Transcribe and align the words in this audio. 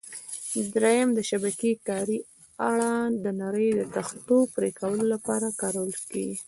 درېیم: 0.73 1.09
د 1.13 1.19
شبکې 1.29 1.71
کارۍ 1.87 2.19
اره: 2.69 2.93
د 3.23 3.25
نرۍ 3.39 3.69
تختو 3.95 4.35
پرېکولو 4.55 5.05
لپاره 5.13 5.47
کارول 5.61 5.91
کېږي. 6.11 6.37